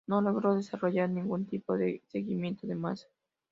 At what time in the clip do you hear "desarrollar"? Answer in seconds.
0.55-1.11